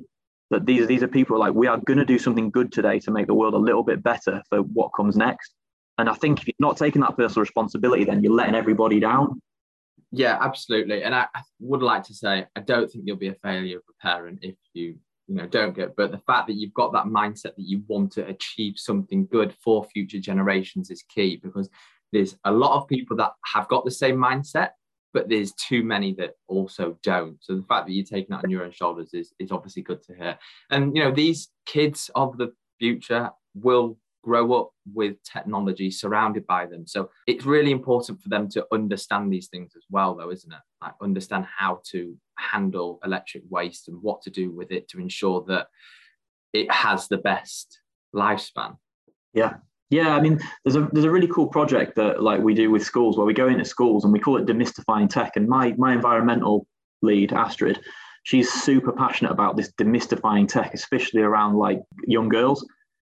[0.49, 3.11] that these these are people like we are going to do something good today to
[3.11, 5.53] make the world a little bit better for what comes next.
[5.97, 9.41] And I think if you're not taking that personal responsibility, then you're letting everybody down.
[10.11, 11.03] Yeah, absolutely.
[11.03, 13.83] And I, I would like to say I don't think you'll be a failure of
[13.89, 14.95] a parent if you
[15.27, 18.11] you know don't get but the fact that you've got that mindset that you want
[18.11, 21.69] to achieve something good for future generations is key because
[22.11, 24.71] there's a lot of people that have got the same mindset
[25.13, 27.37] but there's too many that also don't.
[27.41, 30.01] So the fact that you're taking that on your own shoulders is, is obviously good
[30.03, 30.37] to hear.
[30.71, 36.65] And you know, these kids of the future will grow up with technology surrounded by
[36.65, 36.87] them.
[36.87, 40.59] So it's really important for them to understand these things as well, though, isn't it?
[40.81, 45.43] Like understand how to handle electric waste and what to do with it to ensure
[45.47, 45.67] that
[46.53, 47.79] it has the best
[48.15, 48.77] lifespan.
[49.33, 49.55] Yeah.
[49.93, 52.83] Yeah, I mean, there's a there's a really cool project that like we do with
[52.83, 55.33] schools where we go into schools and we call it demystifying tech.
[55.35, 56.65] And my my environmental
[57.03, 57.79] lead, Astrid,
[58.23, 62.65] she's super passionate about this demystifying tech, especially around like young girls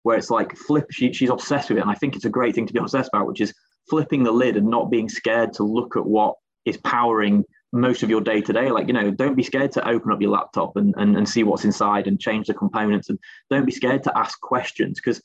[0.02, 0.86] where it's like flip.
[0.90, 3.08] She, she's obsessed with it, and I think it's a great thing to be obsessed
[3.10, 3.54] about, which is
[3.88, 6.34] flipping the lid and not being scared to look at what
[6.66, 8.70] is powering most of your day to day.
[8.70, 11.42] Like, you know, don't be scared to open up your laptop and, and, and see
[11.42, 13.08] what's inside and change the components.
[13.08, 15.22] And don't be scared to ask questions because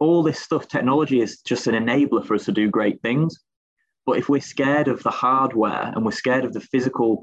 [0.00, 3.38] all this stuff, technology is just an enabler for us to do great things.
[4.06, 7.22] But if we're scared of the hardware and we're scared of the physical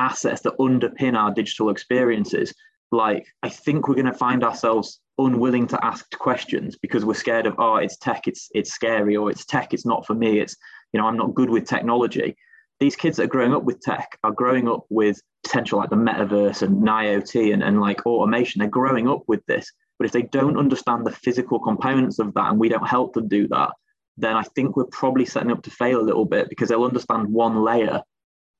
[0.00, 2.54] assets that underpin our digital experiences,
[2.90, 7.46] like I think we're going to find ourselves unwilling to ask questions because we're scared
[7.46, 10.54] of oh it's tech it's it's scary or it's tech it's not for me it's
[10.92, 12.36] you know I'm not good with technology.
[12.80, 15.96] These kids that are growing up with tech are growing up with potential like the
[15.96, 18.58] metaverse and IoT and, and like automation.
[18.58, 22.50] They're growing up with this but if they don't understand the physical components of that
[22.50, 23.70] and we don't help them do that
[24.16, 27.28] then I think we're probably setting up to fail a little bit because they'll understand
[27.28, 28.02] one layer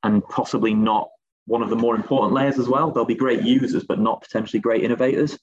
[0.03, 1.09] and possibly not
[1.47, 2.91] one of the more important layers as well.
[2.91, 5.39] They'll be great users, but not potentially great innovators.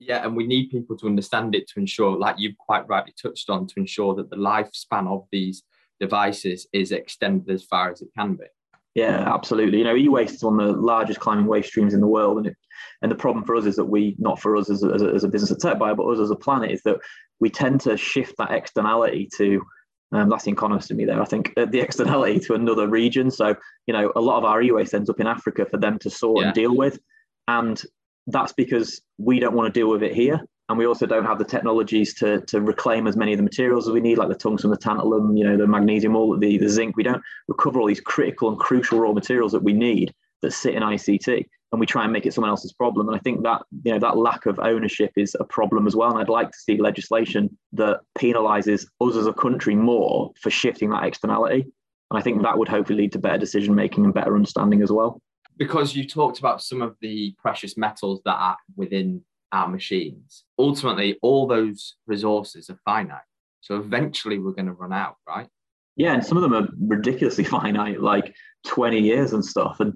[0.00, 3.48] Yeah, and we need people to understand it to ensure, like you've quite rightly touched
[3.50, 5.62] on, to ensure that the lifespan of these
[6.00, 8.46] devices is extended as far as it can be.
[8.94, 9.78] Yeah, absolutely.
[9.78, 12.46] You know, e-waste is one of the largest climbing waste streams in the world, and
[12.48, 12.56] it,
[13.00, 15.08] and the problem for us is that we, not for us as a, as a,
[15.08, 16.98] as a business at TechBuyer, but us as a planet, is that
[17.40, 19.62] we tend to shift that externality to
[20.12, 21.20] um, that's the economist in me there.
[21.20, 23.30] I think uh, the externality to another region.
[23.30, 23.54] So,
[23.86, 26.40] you know, a lot of our e-waste ends up in Africa for them to sort
[26.40, 26.46] yeah.
[26.46, 26.98] and deal with.
[27.48, 27.80] And
[28.26, 30.40] that's because we don't want to deal with it here.
[30.72, 33.86] And we also don't have the technologies to, to reclaim as many of the materials
[33.86, 36.66] as we need, like the tungsten, the tantalum, you know, the magnesium, all the, the
[36.66, 36.96] zinc.
[36.96, 40.74] We don't recover all these critical and crucial raw materials that we need that sit
[40.74, 43.06] in ICT and we try and make it someone else's problem.
[43.06, 46.10] And I think that you know that lack of ownership is a problem as well.
[46.10, 50.88] And I'd like to see legislation that penalises us as a country more for shifting
[50.88, 51.66] that externality.
[52.10, 54.90] And I think that would hopefully lead to better decision making and better understanding as
[54.90, 55.20] well.
[55.58, 60.44] Because you talked about some of the precious metals that are within our machines.
[60.58, 63.20] Ultimately, all those resources are finite.
[63.60, 65.48] So eventually we're going to run out, right?
[65.96, 68.34] Yeah, and some of them are ridiculously finite, like
[68.66, 69.80] 20 years and stuff.
[69.80, 69.94] And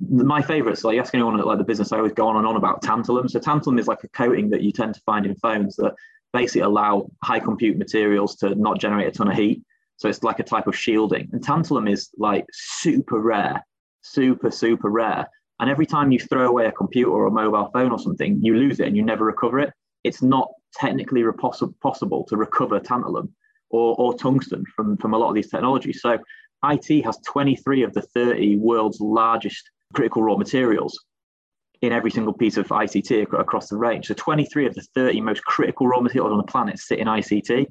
[0.00, 2.46] my favorites, like you ask anyone at like the business, I always go on and
[2.46, 3.28] on about tantalum.
[3.28, 5.94] So tantalum is like a coating that you tend to find in phones that
[6.32, 9.62] basically allow high compute materials to not generate a ton of heat.
[9.96, 11.28] So it's like a type of shielding.
[11.32, 13.64] And tantalum is like super rare,
[14.02, 15.26] super, super rare.
[15.60, 18.54] And every time you throw away a computer or a mobile phone or something, you
[18.54, 19.72] lose it and you never recover it.
[20.04, 21.24] It's not technically
[21.80, 23.30] possible to recover tantalum
[23.70, 26.00] or, or tungsten from, from a lot of these technologies.
[26.00, 26.18] So
[26.64, 30.98] IT has 23 of the 30 world's largest critical raw materials
[31.80, 34.06] in every single piece of ICT across the range.
[34.06, 37.66] So 23 of the 30 most critical raw materials on the planet sit in ICT.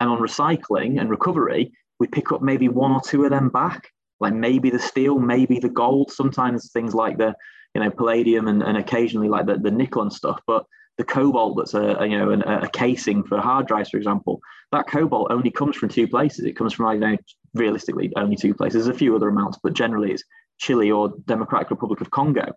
[0.00, 3.91] And on recycling and recovery, we pick up maybe one or two of them back,
[4.22, 7.34] like maybe the steel, maybe the gold, sometimes things like the,
[7.74, 10.40] you know, palladium and, and occasionally like the, the nickel and stuff.
[10.46, 10.64] But
[10.98, 14.40] the cobalt that's a, a you know an, a casing for hard drives, for example,
[14.70, 16.44] that cobalt only comes from two places.
[16.44, 17.16] It comes from I know
[17.54, 18.84] realistically only two places.
[18.84, 20.24] There's a few other amounts, but generally it's
[20.58, 22.52] Chile or Democratic Republic of Congo.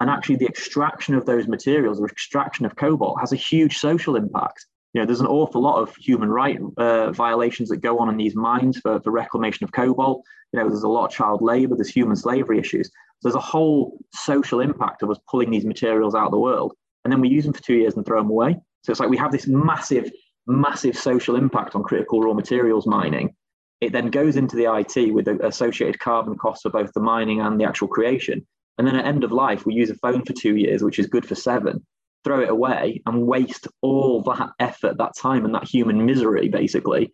[0.00, 4.14] And actually, the extraction of those materials, or extraction of cobalt, has a huge social
[4.14, 4.64] impact.
[4.94, 8.16] You know, there's an awful lot of human right uh, violations that go on in
[8.16, 10.22] these mines for, for reclamation of cobalt.
[10.52, 12.88] You know, there's a lot of child labor, there's human slavery issues.
[12.88, 16.74] So there's a whole social impact of us pulling these materials out of the world.
[17.04, 18.56] And then we use them for two years and throw them away.
[18.82, 20.10] So it's like we have this massive,
[20.46, 23.34] massive social impact on critical raw materials mining
[23.80, 27.40] it then goes into the IT with the associated carbon costs for both the mining
[27.40, 28.46] and the actual creation.
[28.76, 31.06] And then at end of life, we use a phone for two years, which is
[31.06, 31.84] good for seven,
[32.24, 37.12] throw it away and waste all that effort, that time, and that human misery basically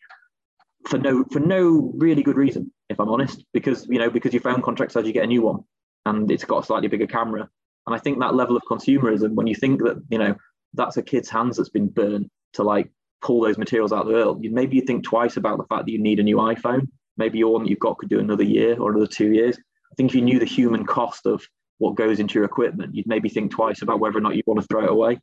[0.87, 3.45] for no for no really good reason, if I'm honest.
[3.53, 5.61] Because you know, because your phone contract says you get a new one
[6.07, 7.49] and it's got a slightly bigger camera.
[7.87, 10.35] And I think that level of consumerism, when you think that, you know,
[10.73, 12.91] that's a kid's hands that's been burnt to like
[13.21, 15.93] pull those materials out of the world, maybe you think twice about the fact that
[15.93, 16.89] you need a new iPhone.
[17.17, 19.57] Maybe your one that you've got could do another year or another two years.
[19.57, 21.47] I think if you knew the human cost of
[21.79, 24.61] what goes into your equipment, you'd maybe think twice about whether or not you want
[24.61, 25.19] to throw it away.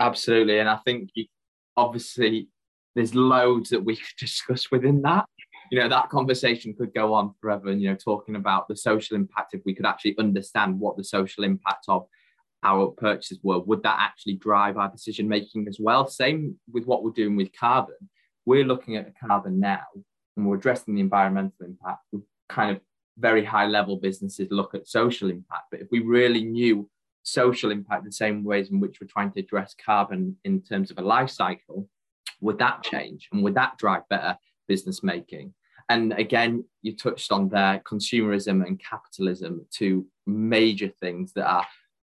[0.00, 0.58] Absolutely.
[0.58, 1.26] And I think you,
[1.76, 2.48] obviously
[2.94, 5.26] there's loads that we could discuss within that.
[5.70, 9.16] You know, that conversation could go on forever and, you know, talking about the social
[9.16, 12.06] impact if we could actually understand what the social impact of
[12.62, 16.06] our purchases were, would that actually drive our decision making as well?
[16.06, 17.96] Same with what we're doing with carbon.
[18.44, 19.82] we're looking at the carbon now
[20.36, 22.02] and we're addressing the environmental impact.
[22.12, 22.80] We kind of
[23.18, 25.66] very high level businesses look at social impact.
[25.70, 26.88] But if we really knew
[27.22, 30.98] social impact the same ways in which we're trying to address carbon in terms of
[30.98, 31.88] a life cycle,
[32.40, 34.36] would that change and would that drive better
[34.68, 35.54] business making?
[35.88, 41.66] And again, you touched on there consumerism and capitalism, two major things that are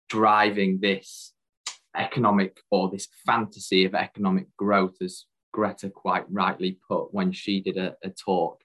[0.08, 1.32] driving this
[1.96, 7.76] economic or this fantasy of economic growth, as Greta quite rightly put when she did
[7.76, 8.60] a, a talk.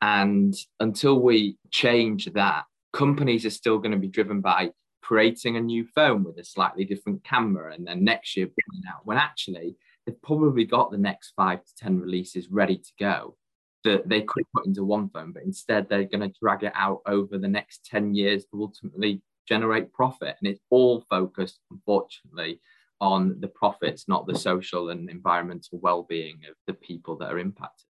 [0.00, 4.70] And until we change that, companies are still going to be driven by
[5.02, 9.00] creating a new phone with a slightly different camera and then next year bringing out
[9.04, 9.74] when actually
[10.04, 13.36] they've probably got the next five to 10 releases ready to go
[13.84, 17.00] that they could put into one phone, but instead they're going to drag it out
[17.06, 20.36] over the next 10 years to ultimately generate profit.
[20.40, 22.60] And it's all focused, unfortunately,
[23.00, 27.87] on the profits, not the social and environmental well-being of the people that are impacted.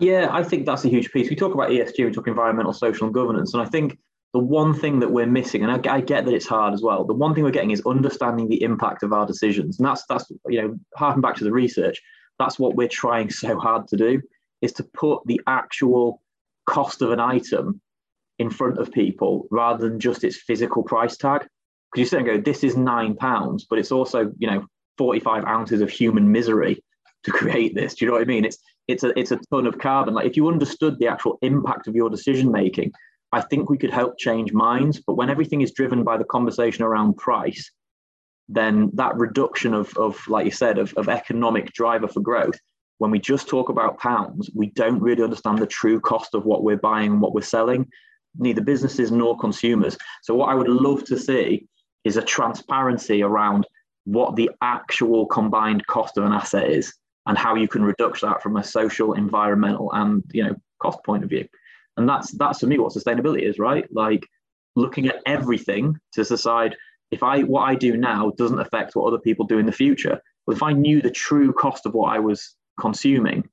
[0.00, 1.30] Yeah, I think that's a huge piece.
[1.30, 3.98] We talk about ESG, we talk environmental, social, and governance, and I think
[4.32, 7.04] the one thing that we're missing, and I, I, get that it's hard as well.
[7.04, 10.30] The one thing we're getting is understanding the impact of our decisions, and that's that's
[10.48, 12.00] you know, harking back to the research.
[12.38, 14.22] That's what we're trying so hard to do
[14.62, 16.22] is to put the actual
[16.66, 17.80] cost of an item
[18.38, 21.42] in front of people rather than just its physical price tag.
[21.92, 24.64] Because you sit and go, this is nine pounds, but it's also you know
[24.96, 26.82] 45 ounces of human misery
[27.24, 27.94] to create this.
[27.94, 28.46] Do you know what I mean?
[28.46, 28.58] It's
[28.88, 30.14] it's a it's a ton of carbon.
[30.14, 32.92] Like if you understood the actual impact of your decision making,
[33.32, 35.00] I think we could help change minds.
[35.06, 37.70] But when everything is driven by the conversation around price,
[38.48, 42.58] then that reduction of of like you said of, of economic driver for growth.
[42.98, 46.62] When we just talk about pounds, we don't really understand the true cost of what
[46.62, 47.88] we're buying and what we're selling,
[48.38, 49.98] neither businesses nor consumers.
[50.22, 51.66] So what I would love to see
[52.04, 53.66] is a transparency around
[54.04, 56.92] what the actual combined cost of an asset is
[57.26, 61.24] and how you can reduce that from a social, environmental, and you know cost point
[61.24, 61.46] of view.
[61.96, 63.86] And that's that's for me what sustainability is, right?
[63.92, 64.26] Like
[64.74, 66.76] looking at everything to decide
[67.10, 70.20] if I what I do now doesn't affect what other people do in the future.
[70.46, 73.48] But if I knew the true cost of what I was consuming,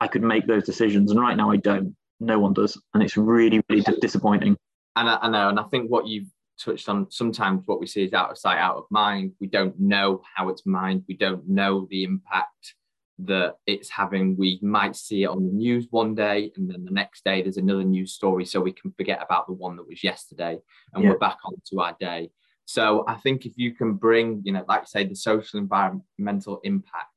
[0.00, 1.10] I could make those decisions.
[1.10, 1.96] And right now I don't.
[2.20, 4.56] No one does, and it's really really disappointing.
[4.96, 8.04] And I, I know, and I think what you've touched on sometimes what we see
[8.04, 11.46] is out of sight out of mind we don't know how it's mined we don't
[11.48, 12.74] know the impact
[13.18, 16.90] that it's having we might see it on the news one day and then the
[16.90, 20.02] next day there's another news story so we can forget about the one that was
[20.02, 20.58] yesterday
[20.92, 21.10] and yeah.
[21.10, 22.28] we're back onto our day
[22.64, 26.60] so i think if you can bring you know like I say the social environmental
[26.64, 27.10] impact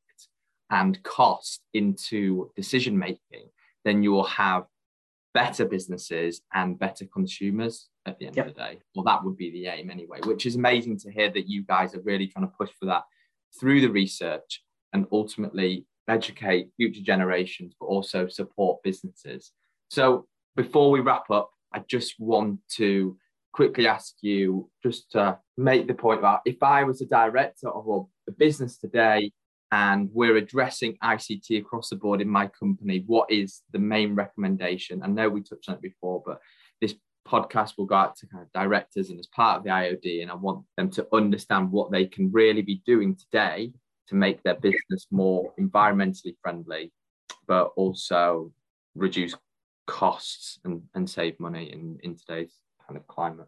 [0.70, 3.50] and cost into decision making
[3.84, 4.66] then you will have
[5.34, 8.48] better businesses and better consumers at the end yep.
[8.48, 11.32] of the day well that would be the aim anyway which is amazing to hear
[11.32, 13.04] that you guys are really trying to push for that
[13.60, 14.62] through the research
[14.94, 19.52] and ultimately educate future generations, but also support businesses.
[19.90, 20.26] So
[20.56, 23.18] before we wrap up, I just want to
[23.54, 28.08] quickly ask you just to make the point about if I was a director of
[28.28, 29.32] a business today
[29.72, 35.02] and we're addressing ICT across the board in my company, what is the main recommendation?
[35.04, 36.40] I know we touched on it before, but
[36.80, 36.96] this
[37.28, 40.32] podcast will go out to kind of directors and as part of the IOD, and
[40.32, 43.74] I want them to understand what they can really be doing today
[44.08, 46.92] to make their business more environmentally friendly,
[47.48, 48.52] but also
[48.96, 49.36] reduce
[49.86, 52.54] costs and, and save money in, in today's
[52.86, 53.48] kind of climate.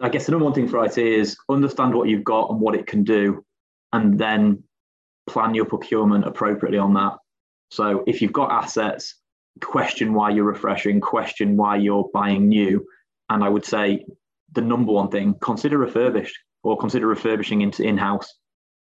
[0.00, 2.74] I guess the number one thing for IT is understand what you've got and what
[2.74, 3.44] it can do,
[3.92, 4.62] and then
[5.26, 7.14] plan your procurement appropriately on that.
[7.70, 9.16] So if you've got assets,
[9.60, 12.86] question why you're refreshing, question why you're buying new.
[13.28, 14.04] And I would say
[14.52, 18.32] the number one thing, consider refurbished or consider refurbishing into in-house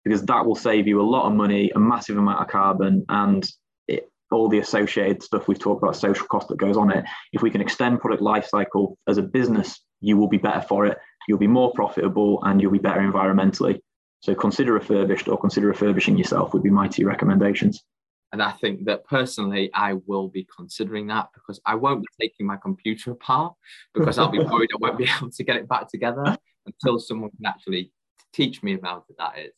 [0.07, 3.45] because that will save you a lot of money, a massive amount of carbon, and
[3.89, 7.05] it, all the associated stuff we've talked about, social cost that goes on it.
[7.33, 10.87] If we can extend product life cycle as a business, you will be better for
[10.87, 10.97] it.
[11.27, 13.81] You'll be more profitable, and you'll be better environmentally.
[14.21, 17.83] So consider refurbished or consider refurbishing yourself would be my two recommendations.
[18.31, 22.47] And I think that personally, I will be considering that because I won't be taking
[22.47, 23.55] my computer apart
[23.93, 27.31] because I'll be worried I won't be able to get it back together until someone
[27.31, 27.91] can actually
[28.33, 29.17] teach me about it.
[29.19, 29.53] That is.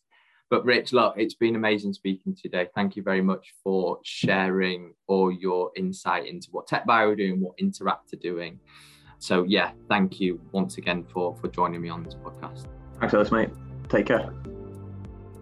[0.51, 2.69] But Rich, look, it's been amazing speaking today.
[2.75, 7.55] Thank you very much for sharing all your insight into what TechBuyer are doing, what
[7.59, 8.59] Interact are doing.
[9.19, 12.67] So yeah, thank you once again for for joining me on this podcast.
[12.99, 13.51] Thanks, Ellis, mate.
[13.89, 14.33] Take care.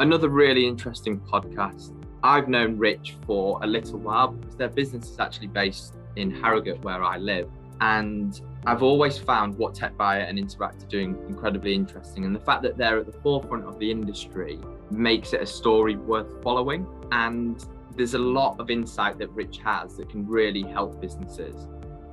[0.01, 1.93] Another really interesting podcast.
[2.23, 6.83] I've known Rich for a little while because their business is actually based in Harrogate,
[6.83, 7.49] where I live.
[7.81, 12.25] And I've always found what TechBuyer and Interact are doing incredibly interesting.
[12.25, 14.59] And the fact that they're at the forefront of the industry
[14.91, 16.85] makes it a story worth following.
[17.13, 17.65] And
[17.97, 21.69] there's a lot of insight that Rich has that can really help businesses.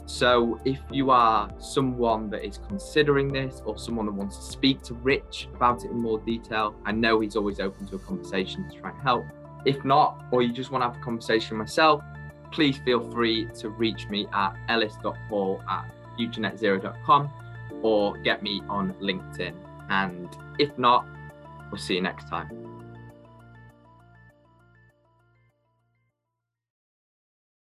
[0.05, 4.83] So if you are someone that is considering this or someone that wants to speak
[4.83, 8.69] to Rich about it in more detail, I know he's always open to a conversation
[8.69, 9.25] to try and help.
[9.65, 12.03] If not, or you just want to have a conversation myself,
[12.51, 17.29] please feel free to reach me at ellis.paul at futurenetzero.com
[17.81, 19.53] or get me on LinkedIn.
[19.89, 21.05] And if not,
[21.71, 22.62] we'll see you next time.